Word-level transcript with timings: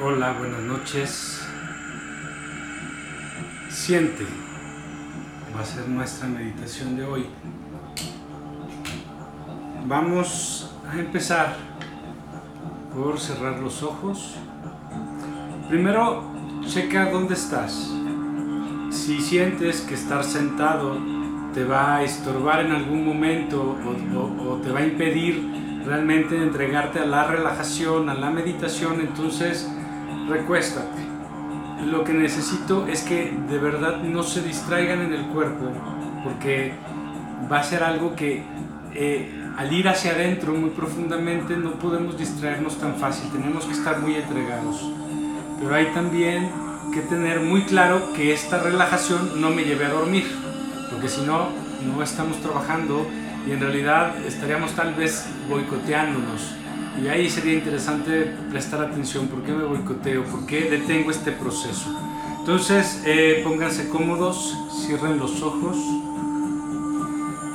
Hola, 0.00 0.32
buenas 0.38 0.60
noches. 0.60 1.42
Siente. 3.68 4.26
Va 5.56 5.60
a 5.60 5.64
ser 5.64 5.88
nuestra 5.88 6.28
meditación 6.28 6.96
de 6.96 7.04
hoy. 7.04 7.26
Vamos 9.86 10.74
a 10.90 10.98
empezar 10.98 11.56
por 12.94 13.18
cerrar 13.18 13.58
los 13.60 13.82
ojos. 13.82 14.34
Primero, 15.68 16.24
checa 16.66 17.10
dónde 17.10 17.34
estás. 17.34 17.90
Si 18.90 19.20
sientes 19.20 19.80
que 19.82 19.94
estar 19.94 20.24
sentado 20.24 20.96
te 21.54 21.64
va 21.64 21.96
a 21.96 22.02
estorbar 22.02 22.60
en 22.66 22.72
algún 22.72 23.04
momento 23.06 23.62
o, 23.62 24.52
o- 24.52 24.56
te 24.58 24.70
va 24.70 24.80
a 24.80 24.86
impedir 24.86 25.82
realmente 25.86 26.36
entregarte 26.36 26.98
a 26.98 27.06
la 27.06 27.24
relajación, 27.26 28.10
a 28.10 28.14
la 28.14 28.30
meditación, 28.30 29.00
entonces 29.00 29.70
recuéstate. 30.28 31.02
Lo 31.84 32.04
que 32.04 32.12
necesito 32.12 32.86
es 32.86 33.02
que 33.02 33.36
de 33.48 33.58
verdad 33.58 34.02
no 34.02 34.22
se 34.22 34.42
distraigan 34.42 35.00
en 35.00 35.12
el 35.12 35.26
cuerpo, 35.26 35.70
porque 36.24 36.72
va 37.50 37.58
a 37.58 37.62
ser 37.62 37.82
algo 37.82 38.16
que 38.16 38.42
eh, 38.94 39.30
al 39.56 39.72
ir 39.72 39.88
hacia 39.88 40.12
adentro 40.12 40.52
muy 40.54 40.70
profundamente 40.70 41.56
no 41.56 41.72
podemos 41.72 42.18
distraernos 42.18 42.78
tan 42.78 42.96
fácil, 42.96 43.30
tenemos 43.30 43.64
que 43.64 43.72
estar 43.72 44.00
muy 44.00 44.14
entregados. 44.14 44.90
Pero 45.60 45.74
hay 45.74 45.86
también 45.92 46.50
que 46.92 47.00
tener 47.00 47.40
muy 47.40 47.62
claro 47.62 48.12
que 48.14 48.32
esta 48.32 48.58
relajación 48.58 49.40
no 49.40 49.50
me 49.50 49.64
lleve 49.64 49.86
a 49.86 49.90
dormir, 49.90 50.26
porque 50.90 51.08
si 51.08 51.22
no, 51.22 51.48
no 51.86 52.02
estamos 52.02 52.40
trabajando 52.40 53.06
y 53.46 53.52
en 53.52 53.60
realidad 53.60 54.14
estaríamos 54.26 54.72
tal 54.72 54.94
vez 54.94 55.26
boicoteándonos. 55.48 56.54
Y 57.02 57.08
ahí 57.08 57.28
sería 57.28 57.52
interesante 57.52 58.34
prestar 58.50 58.80
atención, 58.80 59.28
¿por 59.28 59.42
qué 59.42 59.52
me 59.52 59.64
boicoteo? 59.64 60.24
¿Por 60.24 60.46
qué 60.46 60.70
detengo 60.70 61.10
este 61.10 61.30
proceso? 61.30 61.94
Entonces, 62.38 63.02
eh, 63.04 63.42
pónganse 63.44 63.88
cómodos, 63.88 64.56
cierren 64.86 65.18
los 65.18 65.42
ojos 65.42 65.76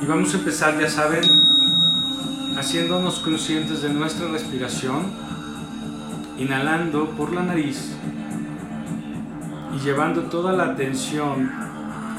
y 0.00 0.06
vamos 0.06 0.34
a 0.34 0.38
empezar, 0.38 0.78
ya 0.78 0.88
saben, 0.88 1.22
haciéndonos 2.56 3.20
conscientes 3.20 3.82
de 3.82 3.92
nuestra 3.92 4.28
respiración, 4.28 5.10
inhalando 6.38 7.10
por 7.10 7.32
la 7.32 7.42
nariz 7.42 7.92
y 9.74 9.80
llevando 9.84 10.22
toda 10.24 10.52
la 10.52 10.64
atención 10.64 11.50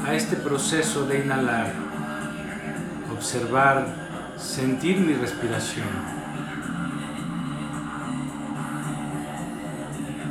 a 0.04 0.14
este 0.14 0.36
proceso 0.36 1.06
de 1.06 1.24
inhalar, 1.24 1.72
observar, 3.16 3.86
sentir 4.36 4.98
mi 4.98 5.14
respiración. 5.14 6.13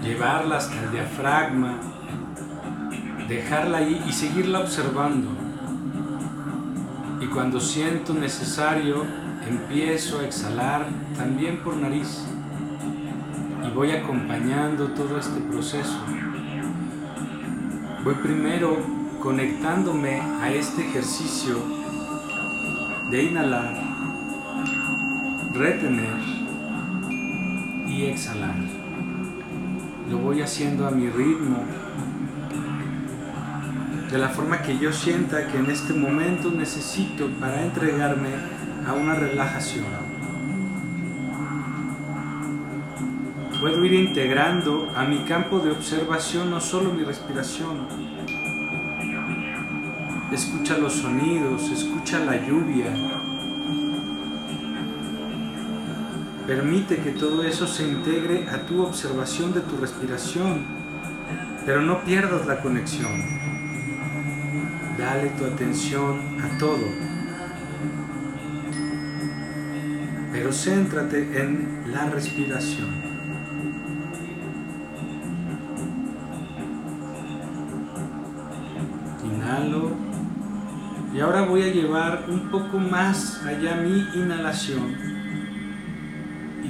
Llevarla 0.04 0.58
hasta 0.58 0.84
el 0.84 0.92
diafragma, 0.92 1.80
dejarla 3.28 3.78
ahí 3.80 4.04
y 4.08 4.12
seguirla 4.12 4.60
observando. 4.60 5.30
Y 7.22 7.28
cuando 7.28 7.60
siento 7.60 8.14
necesario, 8.14 9.06
empiezo 9.48 10.20
a 10.20 10.26
exhalar 10.26 10.88
también 11.18 11.60
por 11.64 11.78
nariz 11.78 12.26
y 13.66 13.74
voy 13.74 13.92
acompañando 13.92 14.90
todo 14.90 15.18
este 15.18 15.40
proceso. 15.40 15.98
Voy 18.04 18.16
primero 18.16 18.78
conectándome 19.22 20.20
a 20.20 20.52
este 20.52 20.86
ejercicio 20.86 21.56
de 23.10 23.24
inhalar, 23.24 23.74
retener 25.54 26.20
y 27.88 28.06
exhalar 28.06 28.83
lo 30.14 30.20
voy 30.20 30.44
haciendo 30.44 30.86
a 30.88 30.92
mi 30.92 31.10
ritmo, 31.10 31.58
de 34.12 34.18
la 34.20 34.30
forma 34.30 34.62
que 34.62 34.78
yo 34.78 34.94
sienta 34.94 35.48
que 35.48 35.58
en 35.58 35.72
este 35.72 35.92
momento 35.92 36.52
necesito 36.52 37.28
para 37.40 37.64
entregarme 37.64 38.30
a 38.88 38.94
una 38.94 39.16
relajación. 39.16 39.86
Puedo 43.60 43.84
ir 43.86 43.94
integrando 43.94 44.88
a 44.96 45.04
mi 45.06 45.24
campo 45.24 45.58
de 45.58 45.72
observación 45.72 46.52
no 46.52 46.62
solo 46.62 46.94
mi 46.94 47.04
respiración. 47.04 47.88
Escucha 50.32 50.78
los 50.78 50.94
sonidos, 50.94 51.72
escucha 51.72 52.20
la 52.20 52.36
lluvia, 52.46 52.94
Permite 56.48 56.98
que 56.98 57.12
todo 57.12 57.42
eso 57.44 57.66
se 57.66 57.84
integre 57.88 58.50
a 58.50 58.58
tu 58.66 58.84
observación 58.84 59.54
de 59.54 59.62
tu 59.62 59.78
respiración, 59.78 60.66
pero 61.66 61.82
no 61.82 62.04
pierdas 62.04 62.46
la 62.46 62.62
conexión. 62.62 63.24
Dale 64.98 65.30
tu 65.30 65.46
atención 65.46 66.20
a 66.42 66.58
todo, 66.58 66.86
pero 70.34 70.52
céntrate 70.52 71.42
en 71.42 71.86
la 71.94 72.10
respiración. 72.10 72.90
Inhalo 79.24 79.92
y 81.14 81.22
ahora 81.22 81.44
voy 81.44 81.64
a 81.64 81.72
llevar 81.72 82.26
un 82.28 82.50
poco 82.50 82.80
más 82.80 83.42
allá 83.46 83.78
mi 83.78 84.06
inhalación. 84.20 85.13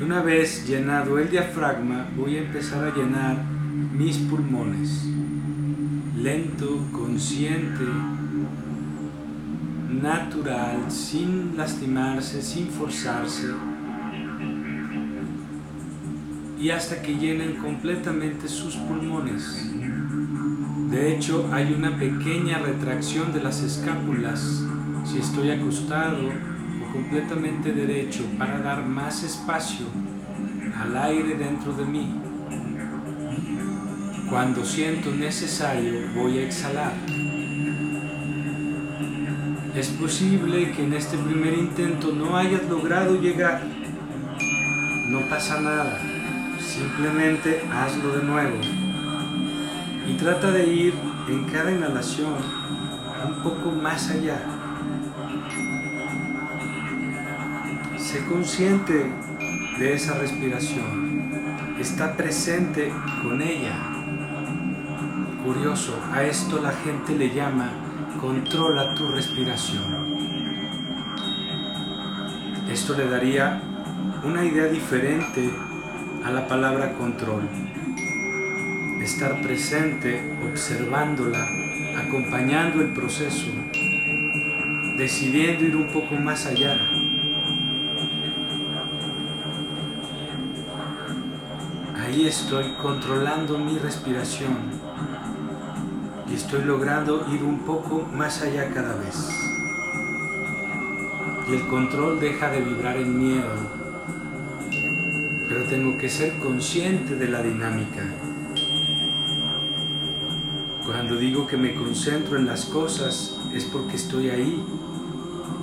Una 0.03 0.21
vez 0.21 0.67
llenado 0.67 1.17
el 1.17 1.29
diafragma, 1.29 2.09
voy 2.17 2.35
a 2.35 2.41
empezar 2.41 2.83
a 2.83 2.93
llenar 2.93 3.37
mis 3.93 4.17
pulmones. 4.17 5.05
Lento, 6.17 6.85
consciente, 6.91 7.85
natural, 10.01 10.91
sin 10.91 11.55
lastimarse, 11.55 12.41
sin 12.41 12.67
forzarse. 12.67 13.47
Y 16.59 16.69
hasta 16.69 17.01
que 17.01 17.15
llenen 17.15 17.55
completamente 17.55 18.49
sus 18.49 18.75
pulmones. 18.75 19.71
De 20.91 21.15
hecho, 21.15 21.49
hay 21.53 21.73
una 21.73 21.97
pequeña 21.97 22.57
retracción 22.57 23.31
de 23.31 23.41
las 23.41 23.61
escápulas 23.61 24.65
si 25.05 25.19
estoy 25.19 25.51
acostado 25.51 26.52
completamente 26.93 27.73
derecho 27.73 28.23
para 28.37 28.59
dar 28.59 28.85
más 28.85 29.23
espacio 29.23 29.87
al 30.79 30.95
aire 30.95 31.35
dentro 31.35 31.73
de 31.73 31.85
mí. 31.85 32.21
Cuando 34.29 34.63
siento 34.63 35.11
necesario 35.11 36.07
voy 36.15 36.37
a 36.37 36.43
exhalar. 36.43 36.93
Es 39.75 39.87
posible 39.89 40.71
que 40.71 40.83
en 40.83 40.93
este 40.93 41.17
primer 41.17 41.55
intento 41.55 42.11
no 42.11 42.37
hayas 42.37 42.63
logrado 42.69 43.19
llegar. 43.19 43.63
No 45.07 45.21
pasa 45.29 45.59
nada. 45.61 45.99
Simplemente 46.59 47.63
hazlo 47.71 48.17
de 48.17 48.23
nuevo. 48.23 48.57
Y 50.07 50.13
trata 50.17 50.51
de 50.51 50.67
ir 50.67 50.93
en 51.27 51.45
cada 51.45 51.71
inhalación 51.71 52.35
un 53.27 53.43
poco 53.43 53.71
más 53.71 54.11
allá. 54.11 54.62
Sé 58.13 58.23
consciente 58.25 59.09
de 59.79 59.93
esa 59.95 60.13
respiración. 60.19 61.23
Está 61.79 62.15
presente 62.15 62.93
con 63.23 63.41
ella. 63.41 63.73
Curioso, 65.43 65.99
a 66.13 66.21
esto 66.21 66.61
la 66.61 66.73
gente 66.73 67.17
le 67.17 67.33
llama 67.33 67.71
controla 68.21 68.93
tu 68.93 69.07
respiración. 69.07 69.81
Esto 72.69 72.95
le 72.95 73.09
daría 73.09 73.63
una 74.23 74.45
idea 74.45 74.67
diferente 74.67 75.49
a 76.23 76.29
la 76.29 76.47
palabra 76.47 76.93
control. 76.93 77.49
Estar 79.01 79.41
presente, 79.41 80.21
observándola, 80.51 81.47
acompañando 81.97 82.79
el 82.79 82.89
proceso, 82.89 83.47
decidiendo 84.99 85.63
ir 85.65 85.75
un 85.75 85.87
poco 85.87 86.13
más 86.13 86.45
allá. 86.45 86.92
Estoy 92.27 92.73
controlando 92.81 93.57
mi 93.57 93.77
respiración 93.77 94.55
y 96.29 96.35
estoy 96.35 96.63
logrando 96.63 97.27
ir 97.31 97.43
un 97.43 97.59
poco 97.59 98.07
más 98.13 98.41
allá 98.41 98.71
cada 98.73 98.95
vez. 98.95 99.29
Y 101.49 101.53
el 101.53 101.67
control 101.67 102.19
deja 102.21 102.49
de 102.49 102.61
vibrar 102.61 102.95
en 102.97 103.19
miedo, 103.19 103.49
pero 105.49 105.65
tengo 105.65 105.97
que 105.97 106.07
ser 106.07 106.39
consciente 106.39 107.15
de 107.17 107.27
la 107.27 107.43
dinámica. 107.43 108.01
Cuando 110.85 111.17
digo 111.17 111.45
que 111.45 111.57
me 111.57 111.75
concentro 111.75 112.37
en 112.37 112.47
las 112.47 112.65
cosas 112.65 113.37
es 113.53 113.65
porque 113.65 113.97
estoy 113.97 114.29
ahí, 114.29 114.63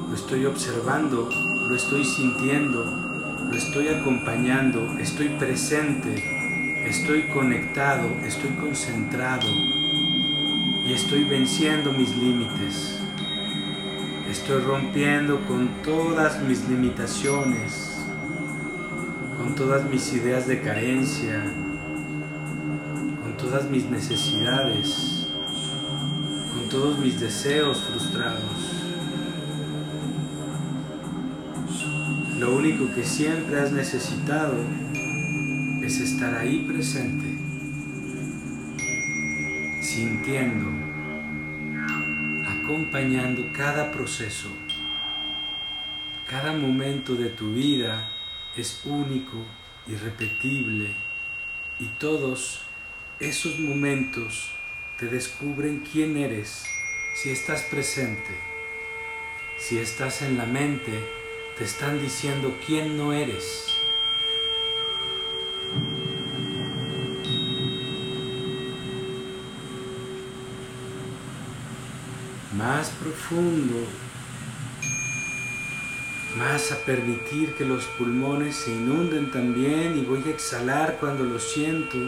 lo 0.09 0.15
estoy 0.15 0.45
observando, 0.45 1.29
lo 1.69 1.75
estoy 1.75 2.05
sintiendo, 2.05 2.85
lo 2.85 3.57
estoy 3.57 3.89
acompañando, 3.89 4.99
estoy 4.99 5.31
presente 5.31 6.39
estoy 6.90 7.22
conectado, 7.28 8.16
estoy 8.26 8.50
concentrado 8.50 9.48
y 10.84 10.92
estoy 10.92 11.22
venciendo 11.22 11.92
mis 11.92 12.16
límites. 12.16 12.98
Estoy 14.28 14.60
rompiendo 14.62 15.46
con 15.46 15.69
todas 15.84 16.42
mis 16.42 16.69
limitaciones, 16.69 17.96
con 19.38 19.54
todas 19.54 19.88
mis 19.88 20.12
ideas 20.14 20.48
de 20.48 20.62
carencia, 20.62 21.40
con 23.22 23.37
todas 23.37 23.70
mis 23.70 23.84
necesidades, 23.84 25.28
con 26.52 26.69
todos 26.70 26.98
mis 26.98 27.20
deseos 27.20 27.84
frustrados. 27.84 28.82
Lo 32.37 32.56
único 32.56 32.92
que 32.92 33.04
siempre 33.04 33.60
has 33.60 33.70
necesitado 33.70 34.54
es 35.90 35.98
estar 35.98 36.37
ahí 36.37 36.64
presente, 36.69 37.26
sintiendo 39.82 40.69
acompañando 42.46 43.52
cada 43.52 43.90
proceso. 43.90 44.50
Cada 46.28 46.52
momento 46.52 47.16
de 47.16 47.31
tu 47.31 47.54
vida 47.54 48.08
es 48.56 48.82
único, 48.84 49.44
irrepetible 49.88 50.94
y 51.81 51.87
todos 51.98 52.60
esos 53.19 53.58
momentos 53.58 54.52
te 54.96 55.06
descubren 55.06 55.82
quién 55.92 56.16
eres 56.16 56.66
si 57.16 57.31
estás 57.31 57.62
presente. 57.62 58.38
Si 59.58 59.78
estás 59.78 60.22
en 60.22 60.38
la 60.38 60.46
mente, 60.46 61.04
te 61.58 61.64
están 61.64 62.00
diciendo 62.00 62.56
quién 62.64 62.96
no 62.96 63.12
eres. 63.12 63.69
Más 72.81 72.88
profundo, 72.93 73.77
más 76.38 76.73
a 76.73 76.77
permitir 76.87 77.55
que 77.55 77.67
los 77.67 77.85
pulmones 77.99 78.56
se 78.56 78.71
inunden 78.71 79.31
también 79.31 79.99
y 79.99 80.03
voy 80.06 80.23
a 80.27 80.31
exhalar 80.31 80.97
cuando 80.99 81.25
lo 81.25 81.38
siento. 81.38 81.99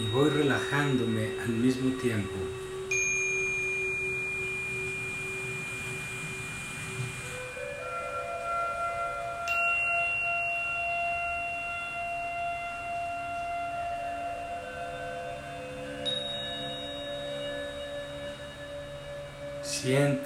Y 0.00 0.10
voy 0.10 0.30
relajándome 0.30 1.38
al 1.44 1.50
mismo 1.50 1.96
tiempo. 1.98 2.34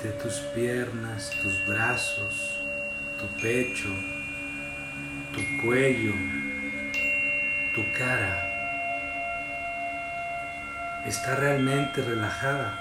Tus 0.00 0.34
piernas, 0.54 1.32
tus 1.42 1.66
brazos, 1.66 2.60
tu 3.18 3.26
pecho, 3.42 3.88
tu 5.34 5.66
cuello, 5.66 6.12
tu 7.74 7.82
cara. 7.98 8.44
Está 11.04 11.34
realmente 11.34 12.00
relajada. 12.00 12.78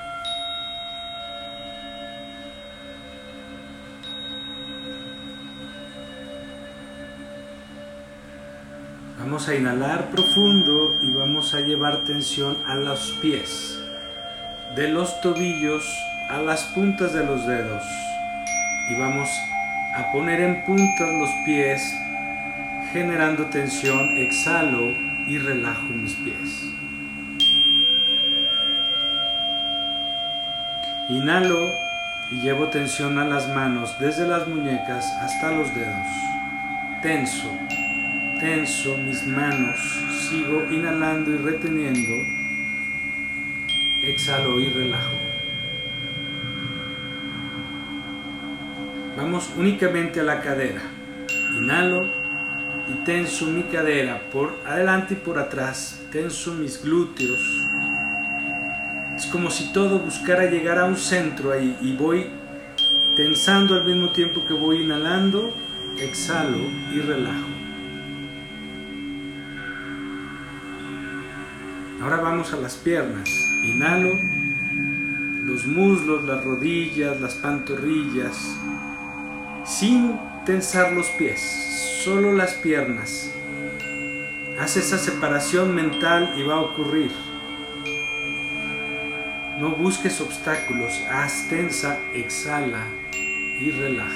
Vamos 9.18 9.50
a 9.50 9.56
inhalar 9.56 10.12
profundo 10.12 10.92
y 11.02 11.16
vamos 11.16 11.56
a 11.56 11.62
llevar 11.62 12.04
tensión 12.04 12.58
a 12.68 12.76
los 12.76 13.18
pies, 13.24 13.80
de 14.76 14.90
los 14.90 15.20
tobillos 15.22 15.84
a 16.30 16.40
las 16.40 16.64
puntas 16.66 17.14
de 17.14 17.24
los 17.24 17.48
dedos 17.48 17.84
y 18.90 19.00
vamos 19.00 19.30
a 19.96 20.12
poner 20.12 20.42
en 20.42 20.64
puntas 20.64 21.10
los 21.14 21.30
pies 21.46 21.96
generando 22.92 23.46
tensión, 23.46 24.18
exhalo 24.18 24.94
y 25.26 25.38
relajo 25.38 25.84
mis 25.90 26.14
pies. 26.16 26.70
Inhalo 31.10 31.72
y 32.32 32.42
llevo 32.42 32.68
tensión 32.68 33.18
a 33.18 33.26
las 33.26 33.48
manos 33.48 33.98
desde 34.00 34.28
las 34.28 34.48
muñecas 34.48 35.06
hasta 35.22 35.52
los 35.52 35.74
dedos. 35.74 36.08
Tenso, 37.02 37.58
tenso 38.42 38.98
mis 38.98 39.26
manos, 39.28 39.80
sigo 40.30 40.66
inhalando 40.70 41.32
y 41.32 41.38
reteniendo. 41.38 42.22
Exhalo 44.04 44.60
y 44.60 44.70
relajo. 44.74 45.17
Vamos 49.18 49.50
únicamente 49.58 50.20
a 50.20 50.24
la 50.24 50.42
cadera. 50.42 50.80
Inhalo 51.58 52.06
y 52.06 53.04
tenso 53.04 53.48
mi 53.48 53.64
cadera 53.64 54.30
por 54.32 54.54
adelante 54.64 55.16
y 55.16 55.18
por 55.18 55.40
atrás. 55.40 56.00
Tenso 56.12 56.54
mis 56.54 56.84
glúteos. 56.84 57.40
Es 59.16 59.26
como 59.26 59.50
si 59.50 59.74
todo 59.74 59.98
buscara 59.98 60.46
llegar 60.46 60.78
a 60.78 60.86
un 60.86 60.96
centro 60.96 61.52
ahí 61.52 61.76
y 61.82 61.96
voy 61.98 62.28
tensando 63.16 63.74
al 63.74 63.86
mismo 63.86 64.12
tiempo 64.12 64.46
que 64.46 64.54
voy 64.54 64.84
inhalando, 64.84 65.52
exhalo 66.00 66.60
y 66.94 67.00
relajo. 67.00 67.48
Ahora 72.04 72.18
vamos 72.18 72.54
a 72.54 72.58
las 72.58 72.76
piernas. 72.76 73.28
Inhalo, 73.64 74.14
los 75.44 75.66
muslos, 75.66 76.24
las 76.26 76.46
rodillas, 76.46 77.20
las 77.20 77.34
pantorrillas, 77.34 78.56
sin 79.68 80.18
tensar 80.46 80.94
los 80.94 81.08
pies, 81.10 81.42
solo 82.06 82.32
las 82.32 82.54
piernas. 82.54 83.34
Haz 84.60 84.78
esa 84.78 84.98
separación 84.98 85.76
mental 85.76 86.34
y 86.38 86.44
va 86.44 86.56
a 86.56 86.62
ocurrir. 86.62 87.12
No 89.60 89.76
busques 89.76 90.22
obstáculos, 90.22 90.94
haz 91.12 91.50
tensa, 91.50 91.98
exhala 92.14 92.86
y 93.60 93.72
relaja. 93.72 94.14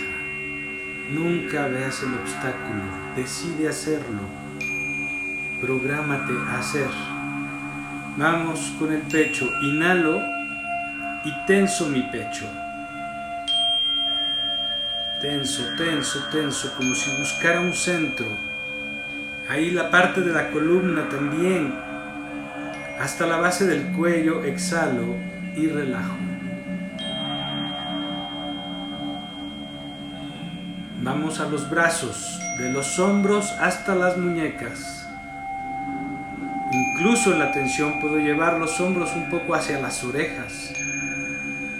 Nunca 1.11 1.67
veas 1.67 2.01
el 2.01 2.13
obstáculo, 2.13 2.83
decide 3.17 3.67
hacerlo. 3.67 4.21
Prográmate 5.59 6.33
a 6.47 6.59
hacer. 6.59 6.89
Vamos 8.17 8.73
con 8.79 8.93
el 8.93 9.01
pecho, 9.01 9.49
inhalo 9.63 10.17
y 11.25 11.45
tenso 11.45 11.87
mi 11.89 12.03
pecho 12.03 12.49
tenso, 15.21 15.63
tenso, 15.77 16.19
tenso, 16.31 16.73
como 16.75 16.95
si 16.95 17.11
buscara 17.17 17.61
un 17.61 17.73
centro. 17.73 18.25
Ahí 19.47 19.69
la 19.69 19.91
parte 19.91 20.21
de 20.21 20.33
la 20.33 20.49
columna 20.49 21.07
también, 21.09 21.73
hasta 22.99 23.27
la 23.27 23.37
base 23.37 23.65
del 23.65 23.83
cuello, 23.95 24.43
exhalo 24.43 25.15
y 25.55 25.67
relajo. 25.67 26.15
Vamos 31.03 31.39
a 31.39 31.47
los 31.47 31.69
brazos, 31.69 32.39
de 32.57 32.71
los 32.71 32.97
hombros 32.99 33.51
hasta 33.59 33.95
las 33.95 34.17
muñecas. 34.17 35.07
Incluso 36.71 37.33
en 37.33 37.39
la 37.39 37.51
tensión 37.51 37.99
puedo 37.99 38.17
llevar 38.17 38.57
los 38.57 38.79
hombros 38.79 39.11
un 39.13 39.29
poco 39.29 39.55
hacia 39.55 39.79
las 39.79 40.03
orejas 40.03 40.71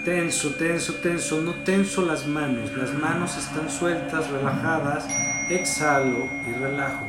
tenso, 0.04 0.50
tenso, 0.50 0.94
tenso, 0.94 1.40
no 1.40 1.54
tenso 1.64 2.04
las 2.04 2.26
manos, 2.26 2.76
las 2.76 2.92
manos 2.94 3.36
están 3.36 3.70
sueltas, 3.70 4.30
relajadas, 4.30 5.06
exhalo 5.48 6.28
y 6.48 6.52
relajo. 6.52 7.06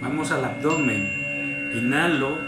Vamos 0.00 0.30
al 0.30 0.44
abdomen, 0.44 1.72
inhalo 1.74 2.38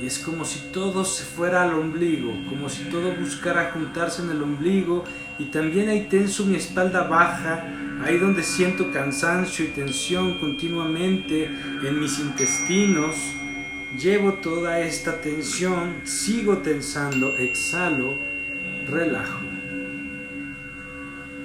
y 0.00 0.06
es 0.06 0.18
como 0.18 0.44
si 0.44 0.70
todo 0.72 1.04
se 1.04 1.24
fuera 1.24 1.62
al 1.62 1.74
ombligo, 1.74 2.32
como 2.48 2.68
si 2.68 2.84
todo 2.84 3.12
buscara 3.14 3.72
juntarse 3.72 4.22
en 4.22 4.30
el 4.30 4.42
ombligo 4.42 5.04
y 5.38 5.46
también 5.46 5.88
hay 5.88 6.02
tenso 6.02 6.44
mi 6.46 6.56
espalda 6.56 7.04
baja, 7.04 7.64
ahí 8.04 8.18
donde 8.18 8.42
siento 8.42 8.90
cansancio 8.92 9.64
y 9.64 9.68
tensión 9.68 10.38
continuamente 10.38 11.46
en 11.46 12.00
mis 12.00 12.18
intestinos 12.20 13.16
Llevo 13.94 14.32
toda 14.34 14.80
esta 14.80 15.20
tensión, 15.20 16.02
sigo 16.04 16.58
tensando, 16.58 17.36
exhalo, 17.36 18.18
relajo. 18.88 19.40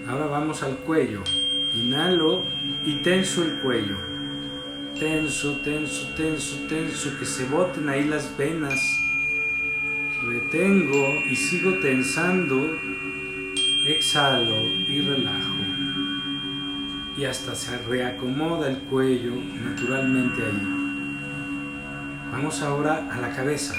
Ahora 0.08 0.26
vamos 0.26 0.64
al 0.64 0.76
cuello. 0.78 1.22
Inhalo 1.74 2.44
y 2.84 3.04
tenso 3.04 3.44
el 3.44 3.62
cuello. 3.62 3.96
Tenso, 5.00 5.62
tenso, 5.64 6.14
tenso, 6.18 6.58
tenso, 6.68 7.18
que 7.20 7.26
se 7.26 7.46
boten 7.46 7.88
ahí 7.88 8.06
las 8.06 8.36
venas. 8.36 9.00
Retengo 10.26 11.08
y 11.30 11.36
sigo 11.36 11.78
tensando. 11.80 12.76
Exhalo 13.86 14.64
y 14.64 15.02
relajo. 15.02 15.56
y 17.18 17.26
hasta 17.26 17.54
se 17.54 17.78
reacomoda 17.78 18.70
el 18.70 18.78
cuello 18.80 19.34
naturalmente 19.64 20.42
ahí. 20.44 20.81
Vamos 22.32 22.62
ahora 22.62 23.10
a 23.12 23.18
la 23.18 23.36
cabeza, 23.36 23.76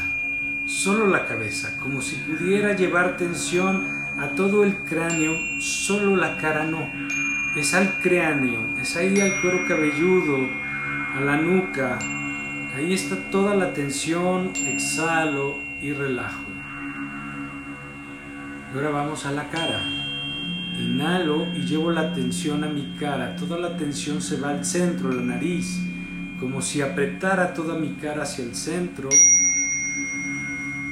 solo 0.66 1.06
la 1.06 1.24
cabeza, 1.24 1.78
como 1.78 2.02
si 2.02 2.16
pudiera 2.16 2.76
llevar 2.76 3.16
tensión 3.16 3.88
a 4.18 4.28
todo 4.36 4.62
el 4.62 4.76
cráneo, 4.82 5.32
solo 5.58 6.16
la 6.16 6.36
cara 6.36 6.64
no. 6.64 6.86
Es 7.56 7.72
al 7.72 7.98
cráneo, 8.02 8.76
es 8.78 8.94
ahí 8.94 9.18
al 9.18 9.40
cuero 9.40 9.66
cabelludo, 9.66 10.36
a 11.16 11.20
la 11.22 11.38
nuca, 11.38 11.98
ahí 12.76 12.92
está 12.92 13.16
toda 13.30 13.54
la 13.54 13.72
tensión, 13.72 14.52
exhalo 14.54 15.56
y 15.80 15.94
relajo. 15.94 16.44
Y 18.70 18.76
ahora 18.76 18.90
vamos 18.90 19.24
a 19.24 19.32
la 19.32 19.48
cara. 19.48 19.80
Inhalo 20.78 21.46
y 21.54 21.62
llevo 21.62 21.90
la 21.90 22.12
tensión 22.12 22.64
a 22.64 22.68
mi 22.68 22.96
cara, 23.00 23.34
toda 23.34 23.58
la 23.58 23.78
tensión 23.78 24.20
se 24.20 24.38
va 24.38 24.50
al 24.50 24.64
centro, 24.64 25.10
la 25.10 25.22
nariz 25.22 25.91
como 26.42 26.60
si 26.60 26.82
apretara 26.82 27.54
toda 27.54 27.78
mi 27.78 27.90
cara 28.02 28.24
hacia 28.24 28.44
el 28.44 28.56
centro. 28.56 29.08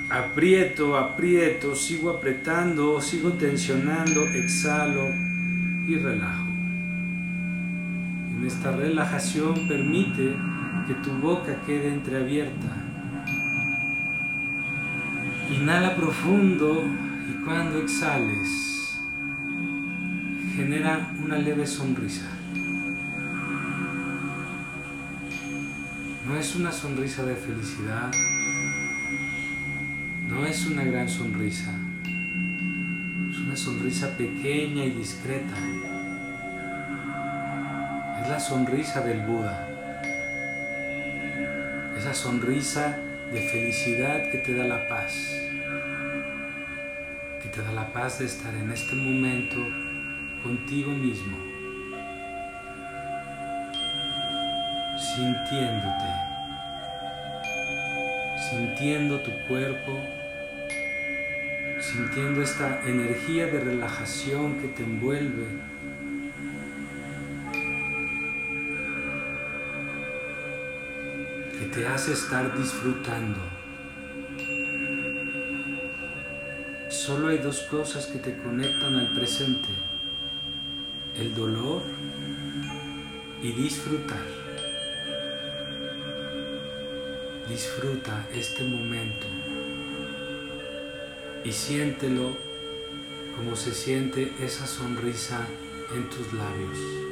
Aprieto, 0.09 0.97
aprieto, 0.97 1.75
sigo 1.75 2.11
apretando, 2.11 3.01
sigo 3.01 3.31
tensionando, 3.33 4.23
exhalo 4.29 5.09
y 5.89 5.97
relajo. 5.97 6.47
En 8.37 8.47
esta 8.47 8.71
relajación 8.71 9.67
permite 9.67 10.37
que 10.87 10.95
tu 11.03 11.11
boca 11.21 11.57
quede 11.67 11.95
entreabierta. 11.95 12.69
Inhala 15.53 15.97
profundo 15.97 16.85
y 17.29 17.45
cuando 17.45 17.81
exhales, 17.81 19.01
genera 20.55 21.13
una 21.21 21.39
leve 21.39 21.67
sonrisa. 21.67 22.40
No 26.31 26.37
es 26.37 26.55
una 26.55 26.71
sonrisa 26.71 27.25
de 27.25 27.35
felicidad, 27.35 28.13
no 30.29 30.47
es 30.47 30.65
una 30.65 30.85
gran 30.85 31.09
sonrisa, 31.09 31.75
es 33.33 33.39
una 33.39 33.57
sonrisa 33.57 34.17
pequeña 34.17 34.85
y 34.85 34.91
discreta. 34.91 35.57
Es 38.23 38.29
la 38.29 38.39
sonrisa 38.39 39.01
del 39.01 39.27
Buda, 39.27 39.69
esa 41.99 42.15
sonrisa 42.15 42.97
de 43.33 43.41
felicidad 43.49 44.31
que 44.31 44.39
te 44.39 44.55
da 44.55 44.69
la 44.69 44.87
paz, 44.87 45.13
que 47.43 47.49
te 47.49 47.61
da 47.61 47.73
la 47.73 47.93
paz 47.93 48.21
de 48.21 48.27
estar 48.27 48.55
en 48.55 48.71
este 48.71 48.95
momento 48.95 49.57
contigo 50.45 50.93
mismo. 50.93 51.60
Sintiéndote, 55.21 56.11
sintiendo 58.49 59.21
tu 59.21 59.31
cuerpo, 59.47 60.01
sintiendo 61.79 62.43
esta 62.43 62.81
energía 62.87 63.47
de 63.49 63.61
relajación 63.61 64.61
que 64.61 64.69
te 64.69 64.83
envuelve. 64.83 65.47
que 71.59 71.67
te 71.67 71.87
hace 71.87 72.15
estar 72.15 72.57
disfrutando. 72.57 73.39
Solo 76.89 77.29
hay 77.29 77.37
dos 77.37 77.61
cosas 77.71 78.07
que 78.07 78.19
te 78.19 78.39
conectan 78.39 78.95
al 78.95 79.13
presente, 79.13 79.69
el 81.19 81.35
dolor 81.35 81.83
y 83.43 83.53
disfrutar. 83.53 84.40
Disfruta 87.51 88.29
este 88.33 88.63
momento 88.63 89.27
y 91.45 91.51
siéntelo 91.51 92.37
como 93.37 93.57
se 93.57 93.75
siente 93.75 94.33
esa 94.41 94.69
sonrisa 94.69 95.45
en 95.93 96.09
tus 96.09 96.33
labios. 96.33 97.10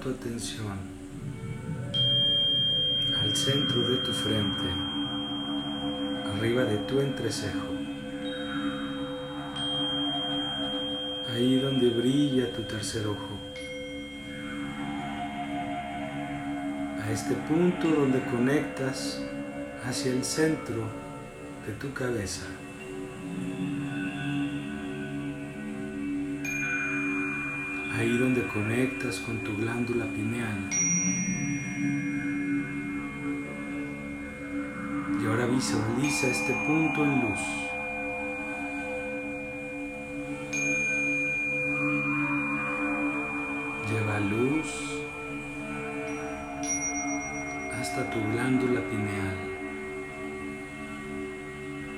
Tu 0.00 0.08
atención 0.08 0.78
al 3.20 3.36
centro 3.36 3.86
de 3.90 3.98
tu 3.98 4.12
frente, 4.12 4.64
arriba 6.34 6.64
de 6.64 6.78
tu 6.78 7.00
entrecejo, 7.00 7.66
ahí 11.30 11.60
donde 11.60 11.90
brilla 11.90 12.50
tu 12.52 12.62
tercer 12.62 13.06
ojo, 13.06 13.38
a 17.04 17.12
este 17.12 17.34
punto 17.34 17.88
donde 17.88 18.24
conectas 18.24 19.20
hacia 19.84 20.12
el 20.12 20.24
centro 20.24 20.82
de 21.66 21.74
tu 21.74 21.92
cabeza. 21.92 22.46
ahí 28.00 28.16
donde 28.16 28.46
conectas 28.46 29.18
con 29.18 29.38
tu 29.40 29.54
glándula 29.58 30.06
pineal. 30.06 30.70
Y 35.20 35.26
ahora 35.26 35.44
visualiza 35.44 36.28
este 36.28 36.54
punto 36.66 37.04
en 37.04 37.20
luz. 37.20 37.40
Lleva 43.90 44.20
luz 44.20 44.66
hasta 47.78 48.10
tu 48.10 48.18
glándula 48.32 48.80
pineal. 48.80 49.36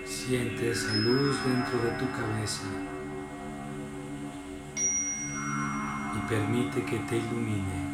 Siente 0.04 0.72
esa 0.72 0.96
luz 0.96 1.36
dentro 1.44 1.78
de 1.78 1.90
tu 1.92 2.10
cabeza. 2.10 2.66
Permite 6.32 6.82
que 6.82 6.98
te 7.00 7.18
ilumine. 7.18 7.92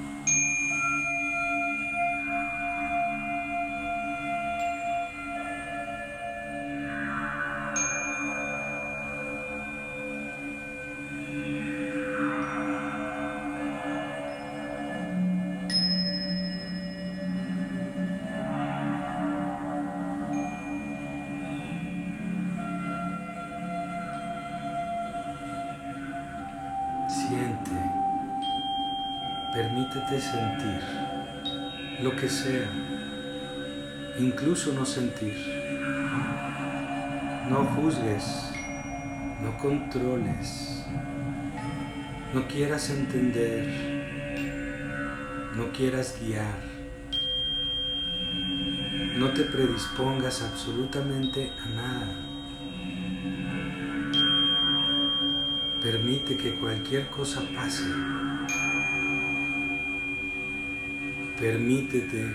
Permítete 29.55 30.21
sentir 30.21 30.83
lo 32.03 32.15
que 32.15 32.29
sea, 32.29 32.71
incluso 34.19 34.73
no 34.75 34.85
sentir. 34.85 35.35
No 37.49 37.65
juzgues, 37.65 38.53
no 39.43 39.57
controles, 39.57 40.85
no 42.35 42.47
quieras 42.47 42.91
entender, 42.91 43.65
no 45.57 45.73
quieras 45.73 46.19
guiar, 46.21 46.59
no 49.17 49.31
te 49.31 49.45
predispongas 49.45 50.43
absolutamente 50.43 51.51
a 51.59 51.69
nada. 51.71 52.29
Permite 55.83 56.37
que 56.37 56.55
cualquier 56.57 57.09
cosa 57.09 57.41
pase. 57.55 57.85
Permítete 61.41 62.35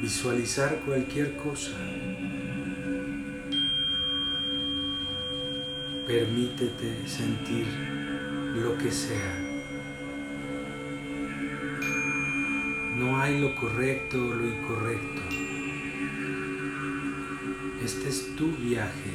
visualizar 0.00 0.78
cualquier 0.86 1.36
cosa. 1.36 1.72
Permítete 6.06 7.08
sentir 7.08 7.66
lo 8.54 8.78
que 8.78 8.92
sea. 8.92 9.44
No 12.94 13.20
hay 13.20 13.40
lo 13.40 13.56
correcto 13.56 14.24
o 14.24 14.34
lo 14.34 14.46
incorrecto. 14.46 15.22
Este 17.82 18.08
es 18.08 18.36
tu 18.36 18.52
viaje. 18.52 19.10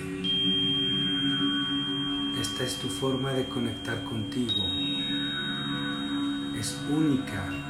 Esta 2.42 2.66
es 2.66 2.76
tu 2.76 2.90
forma 2.90 3.32
de 3.32 3.46
conectar 3.46 4.04
contigo. 4.04 4.66
Es 6.60 6.78
única 6.90 7.63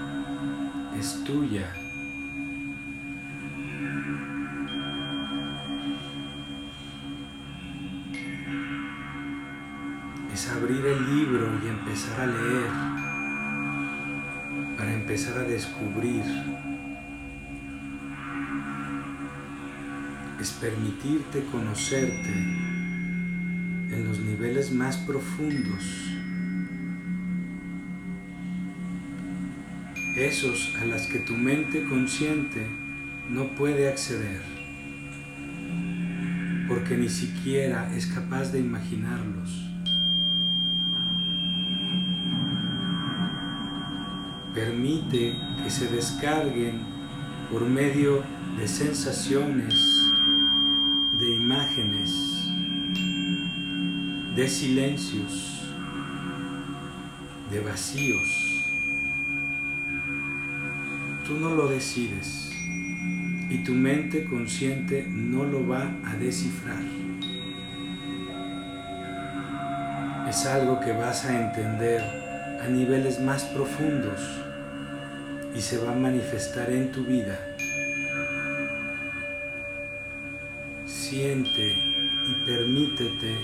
es 0.99 1.23
tuya. 1.23 1.73
Es 10.33 10.49
abrir 10.49 10.85
el 10.85 11.15
libro 11.15 11.59
y 11.63 11.67
empezar 11.67 12.21
a 12.21 12.27
leer 12.27 12.71
para 14.77 14.93
empezar 14.93 15.37
a 15.37 15.43
descubrir. 15.43 16.23
Es 20.39 20.51
permitirte 20.51 21.45
conocerte 21.51 22.33
en 23.91 24.05
los 24.07 24.19
niveles 24.19 24.71
más 24.71 24.97
profundos 24.97 26.12
esos 30.15 30.75
a 30.79 30.85
las 30.85 31.07
que 31.07 31.19
tu 31.19 31.33
mente 31.33 31.83
consciente 31.85 32.67
no 33.29 33.47
puede 33.55 33.87
acceder, 33.87 34.41
porque 36.67 36.95
ni 36.97 37.09
siquiera 37.09 37.91
es 37.95 38.05
capaz 38.07 38.51
de 38.51 38.59
imaginarlos. 38.59 39.69
Permite 44.53 45.35
que 45.63 45.69
se 45.71 45.87
descarguen 45.87 46.81
por 47.51 47.67
medio 47.67 48.23
de 48.59 48.67
sensaciones, 48.67 49.73
de 51.19 51.35
imágenes, 51.35 52.11
de 54.35 54.47
silencios, 54.47 55.63
de 57.51 57.59
vacíos. 57.61 58.52
Tú 61.33 61.39
no 61.39 61.55
lo 61.55 61.67
decides 61.67 62.51
y 63.49 63.57
tu 63.63 63.73
mente 63.73 64.23
consciente 64.23 65.03
no 65.09 65.43
lo 65.43 65.67
va 65.67 65.91
a 66.05 66.15
descifrar. 66.17 66.83
Es 70.29 70.45
algo 70.45 70.79
que 70.79 70.91
vas 70.91 71.25
a 71.25 71.43
entender 71.43 72.03
a 72.63 72.67
niveles 72.67 73.19
más 73.19 73.45
profundos 73.45 74.21
y 75.55 75.61
se 75.61 75.79
va 75.79 75.93
a 75.93 75.95
manifestar 75.95 76.69
en 76.69 76.91
tu 76.91 77.03
vida. 77.03 77.39
Siente 80.85 81.67
y 81.67 82.45
permítete 82.45 83.35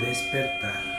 despertar. 0.00 0.95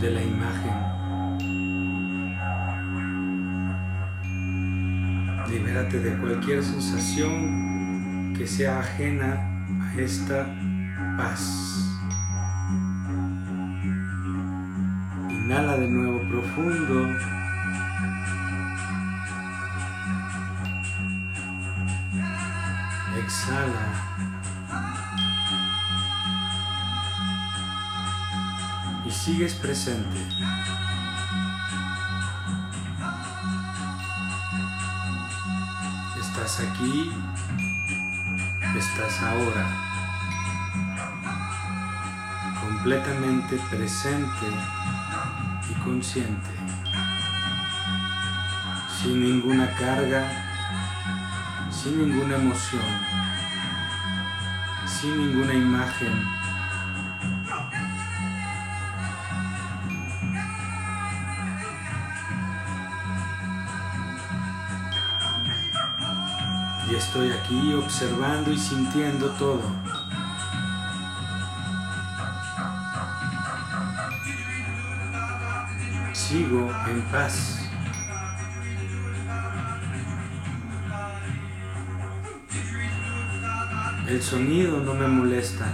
De 0.00 0.10
la 0.10 0.22
imagen. 0.22 0.76
Libérate 5.50 6.00
de 6.00 6.16
cualquier 6.18 6.62
sensación 6.62 8.34
que 8.36 8.46
sea 8.46 8.80
ajena 8.80 9.64
a 9.80 10.00
esta 10.00 10.46
paz. 11.16 11.42
Inhala 15.30 15.78
de 15.78 15.88
nuevo 15.88 16.20
profundo. 16.28 17.16
Exhala. 23.24 24.15
Sigues 29.26 29.54
presente. 29.54 30.18
Estás 36.20 36.60
aquí, 36.60 37.10
estás 38.78 39.22
ahora, 39.22 39.66
completamente 42.60 43.58
presente 43.68 44.46
y 45.70 45.74
consciente, 45.82 46.54
sin 49.02 49.20
ninguna 49.20 49.68
carga, 49.72 50.22
sin 51.72 51.98
ninguna 51.98 52.36
emoción, 52.36 52.88
sin 54.86 55.18
ninguna 55.18 55.52
imagen. 55.52 56.35
Y 66.88 66.94
estoy 66.94 67.32
aquí 67.32 67.74
observando 67.74 68.52
y 68.52 68.58
sintiendo 68.58 69.28
todo. 69.30 69.62
Sigo 76.12 76.70
en 76.86 77.02
paz. 77.10 77.60
El 84.06 84.22
sonido 84.22 84.80
no 84.80 84.94
me 84.94 85.08
molesta. 85.08 85.66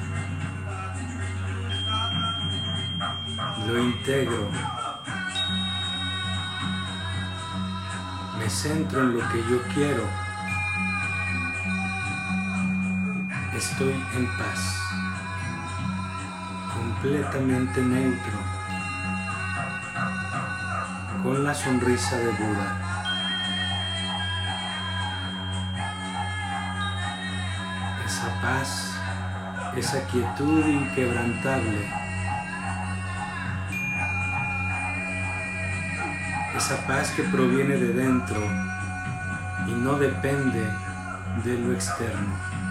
Lo 3.66 3.78
integro. 3.78 4.48
Me 8.38 8.48
centro 8.48 9.02
en 9.02 9.18
lo 9.18 9.28
que 9.28 9.38
yo 9.50 9.62
quiero. 9.74 10.21
Estoy 13.62 13.94
en 14.16 14.26
paz. 14.38 14.60
Completamente 16.74 17.80
neutro. 17.80 18.38
Con 21.22 21.44
la 21.44 21.54
sonrisa 21.54 22.16
de 22.16 22.30
Buda. 22.32 22.92
esa 28.04 28.40
paz, 28.40 28.92
esa 29.76 30.06
quietud 30.06 30.66
inquebrantable, 30.66 31.88
esa 36.56 36.86
paz 36.86 37.10
que 37.16 37.22
proviene 37.22 37.76
de 37.76 37.92
dentro 37.92 38.40
y 39.66 39.72
no 39.72 39.94
depende 39.98 40.62
de 41.44 41.58
lo 41.58 41.72
externo. 41.72 42.61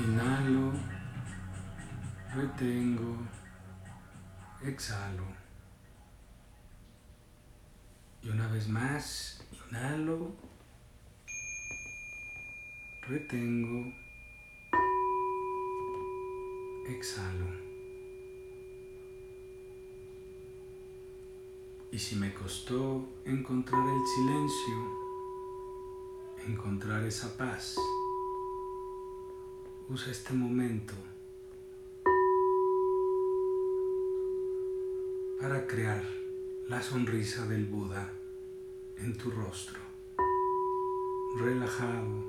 Inhalo, 0.00 0.72
retengo, 2.32 3.16
exhalo. 4.62 5.24
Y 8.22 8.28
una 8.28 8.46
vez 8.46 8.68
más, 8.68 9.44
inhalo, 9.68 10.36
retengo, 13.08 13.92
exhalo. 16.86 17.46
Y 21.90 21.98
si 21.98 22.14
me 22.14 22.32
costó 22.34 23.08
encontrar 23.24 23.82
el 23.88 24.06
silencio, 24.14 24.98
encontrar 26.46 27.02
esa 27.02 27.36
paz, 27.36 27.76
usa 29.90 30.10
este 30.10 30.34
momento 30.34 30.92
para 35.40 35.66
crear 35.66 36.04
la 36.68 36.82
sonrisa 36.82 37.46
del 37.46 37.64
Buda 37.64 38.12
en 38.98 39.16
tu 39.16 39.30
rostro, 39.30 39.78
relajado 41.38 42.22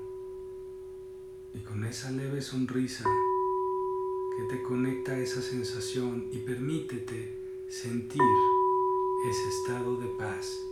y 1.52 1.58
con 1.60 1.84
esa 1.84 2.10
leve 2.12 2.40
sonrisa 2.40 3.04
que 3.04 4.56
te 4.56 4.62
conecta 4.62 5.12
a 5.12 5.18
esa 5.18 5.42
sensación 5.42 6.30
y 6.32 6.38
permítete 6.38 7.36
sentir 7.68 8.22
ese 9.28 9.48
estado 9.48 9.96
de 9.98 10.06
paz. 10.16 10.69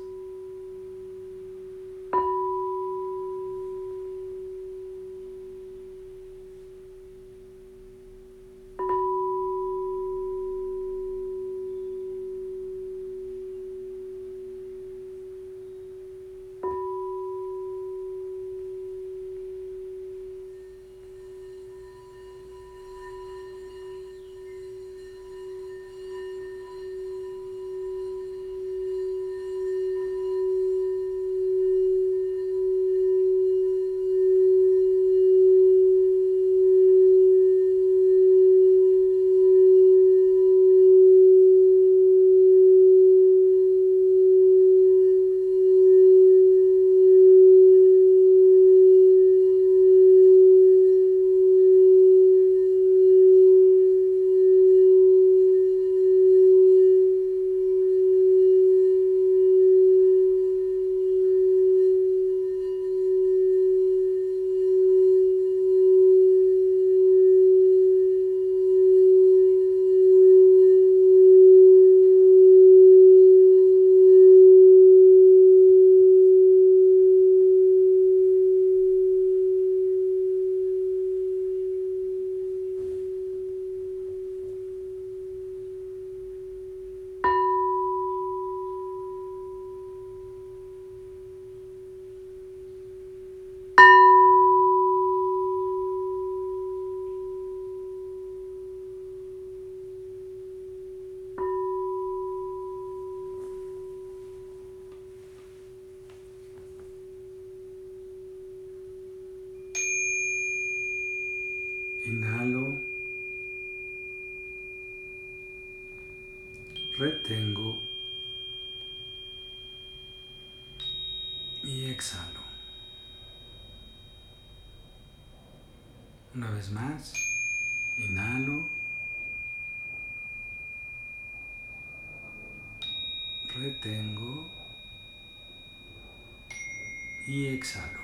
Y 137.28 137.46
exhalo. 137.48 138.00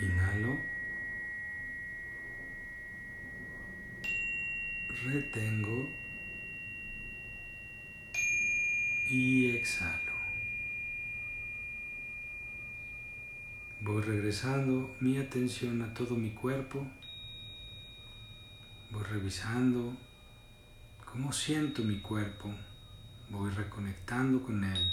Inhalo. 0.00 0.58
Retengo. 5.04 5.86
Y 9.10 9.50
exhalo. 9.50 10.14
Voy 13.82 14.02
regresando 14.02 14.96
mi 15.00 15.18
atención 15.18 15.82
a 15.82 15.92
todo 15.92 16.16
mi 16.16 16.30
cuerpo. 16.30 16.86
Voy 18.90 19.02
revisando 19.02 19.94
cómo 21.04 21.34
siento 21.34 21.82
mi 21.82 22.00
cuerpo. 22.00 22.50
Voy 23.36 23.50
reconectando 23.50 24.40
con 24.40 24.62
él. 24.62 24.90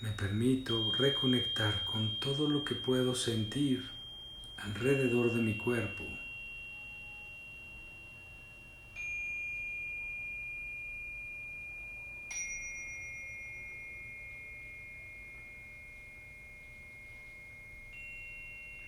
Me 0.00 0.10
permito 0.12 0.92
reconectar 0.94 1.84
con 1.84 2.18
todo 2.20 2.48
lo 2.48 2.64
que 2.64 2.74
puedo 2.74 3.14
sentir 3.14 3.84
alrededor 4.56 5.34
de 5.34 5.42
mi 5.42 5.58
cuerpo. 5.58 6.04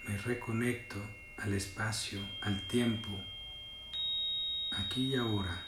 Me 0.07 0.17
reconecto 0.17 0.97
al 1.37 1.53
espacio, 1.53 2.21
al 2.41 2.67
tiempo, 2.69 3.11
aquí 4.73 5.13
y 5.13 5.17
ahora. 5.17 5.68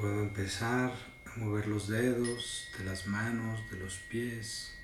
Puedo 0.00 0.22
empezar 0.22 0.94
a 1.26 1.38
mover 1.38 1.66
los 1.66 1.86
dedos 1.86 2.70
de 2.78 2.84
las 2.84 3.06
manos, 3.06 3.70
de 3.70 3.76
los 3.80 3.98
pies. 4.08 4.74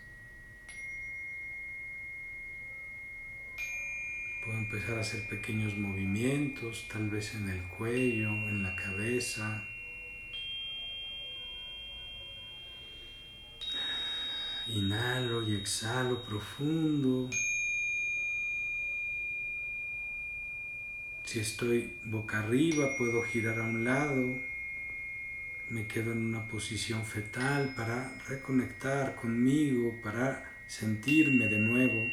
Puedo 4.45 4.59
empezar 4.59 4.99
a 4.99 5.01
hacer 5.01 5.27
pequeños 5.27 5.75
movimientos, 5.79 6.87
tal 6.93 7.09
vez 7.09 7.35
en 7.35 7.49
el 7.49 7.67
cuello, 7.79 8.29
en 8.29 8.63
la 8.63 8.77
cabeza. 8.77 9.67
Inhalo 14.67 15.49
y 15.49 15.57
exhalo 15.57 16.27
profundo. 16.27 17.31
Si 21.25 21.41
estoy 21.41 22.01
boca 22.05 22.41
arriba, 22.41 22.91
puedo 22.99 23.23
girar 23.23 23.59
a 23.61 23.63
un 23.63 23.83
lado 23.83 24.56
me 25.69 25.89
quedo 25.89 26.13
en 26.13 26.27
una 26.27 26.47
posición 26.47 27.05
fetal 27.05 27.75
para 27.75 28.17
reconectar 28.29 29.17
conmigo, 29.17 30.01
para 30.03 30.63
sentirme 30.67 31.49
de 31.49 31.59
nuevo. 31.59 32.11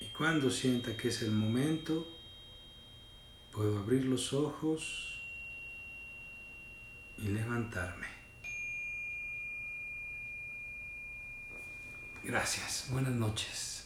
Y 0.00 0.06
cuando 0.16 0.50
sienta 0.50 0.96
que 0.96 1.08
es 1.08 1.22
el 1.22 1.30
momento, 1.30 2.06
puedo 3.52 3.78
abrir 3.78 4.04
los 4.04 4.32
ojos 4.32 5.22
y 7.16 7.28
levantarme. 7.28 8.08
Gracias, 12.22 12.88
buenas 12.90 13.12
noches. 13.12 13.83